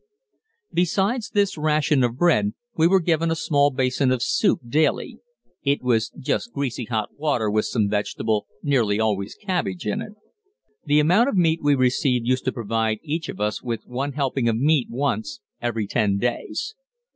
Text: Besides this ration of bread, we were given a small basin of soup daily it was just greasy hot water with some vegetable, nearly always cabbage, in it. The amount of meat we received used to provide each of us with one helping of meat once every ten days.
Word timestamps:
Besides 0.73 1.29
this 1.29 1.59
ration 1.59 2.03
of 2.03 2.17
bread, 2.17 2.55
we 2.75 2.87
were 2.87 2.99
given 2.99 3.29
a 3.29 3.35
small 3.35 3.69
basin 3.69 4.11
of 4.11 4.23
soup 4.23 4.61
daily 4.67 5.19
it 5.61 5.83
was 5.83 6.09
just 6.17 6.51
greasy 6.53 6.85
hot 6.85 7.13
water 7.19 7.51
with 7.51 7.65
some 7.65 7.87
vegetable, 7.87 8.47
nearly 8.63 8.99
always 8.99 9.35
cabbage, 9.35 9.85
in 9.85 10.01
it. 10.01 10.13
The 10.85 10.99
amount 10.99 11.29
of 11.29 11.37
meat 11.37 11.59
we 11.61 11.75
received 11.75 12.25
used 12.25 12.45
to 12.45 12.51
provide 12.51 12.97
each 13.03 13.29
of 13.29 13.39
us 13.39 13.61
with 13.61 13.85
one 13.85 14.13
helping 14.13 14.49
of 14.49 14.57
meat 14.57 14.87
once 14.89 15.39
every 15.61 15.85
ten 15.85 16.17
days. 16.17 16.73